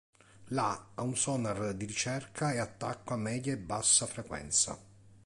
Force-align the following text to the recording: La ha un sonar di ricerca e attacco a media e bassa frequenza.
La 0.57 0.87
ha 0.95 1.03
un 1.03 1.15
sonar 1.15 1.75
di 1.75 1.85
ricerca 1.85 2.53
e 2.53 2.57
attacco 2.57 3.13
a 3.13 3.17
media 3.17 3.53
e 3.53 3.57
bassa 3.59 4.07
frequenza. 4.07 4.75